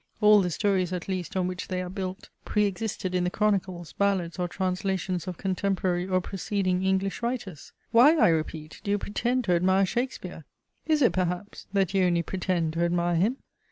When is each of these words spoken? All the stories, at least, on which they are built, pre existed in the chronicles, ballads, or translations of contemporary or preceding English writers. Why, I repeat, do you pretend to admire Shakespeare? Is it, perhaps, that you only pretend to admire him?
All 0.19 0.41
the 0.41 0.49
stories, 0.49 0.91
at 0.91 1.07
least, 1.07 1.37
on 1.37 1.45
which 1.45 1.67
they 1.67 1.79
are 1.79 1.87
built, 1.87 2.29
pre 2.43 2.65
existed 2.65 3.13
in 3.13 3.23
the 3.23 3.29
chronicles, 3.29 3.93
ballads, 3.93 4.39
or 4.39 4.47
translations 4.47 5.27
of 5.27 5.37
contemporary 5.37 6.07
or 6.07 6.19
preceding 6.19 6.83
English 6.83 7.21
writers. 7.21 7.71
Why, 7.91 8.15
I 8.17 8.29
repeat, 8.29 8.81
do 8.83 8.89
you 8.89 8.97
pretend 8.97 9.43
to 9.43 9.53
admire 9.53 9.85
Shakespeare? 9.85 10.43
Is 10.87 11.03
it, 11.03 11.11
perhaps, 11.13 11.67
that 11.73 11.93
you 11.93 12.03
only 12.05 12.23
pretend 12.23 12.73
to 12.73 12.83
admire 12.83 13.13
him? 13.17 13.37